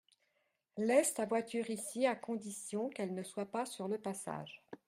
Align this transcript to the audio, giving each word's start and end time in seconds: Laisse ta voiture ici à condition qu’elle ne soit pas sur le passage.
Laisse 0.77 1.13
ta 1.13 1.27
voiture 1.27 1.69
ici 1.69 2.07
à 2.07 2.15
condition 2.15 2.89
qu’elle 2.89 3.13
ne 3.13 3.21
soit 3.21 3.45
pas 3.51 3.67
sur 3.67 3.87
le 3.87 3.99
passage. 3.99 4.65